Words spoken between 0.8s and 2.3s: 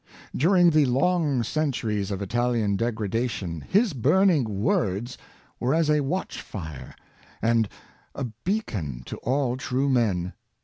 long centuries of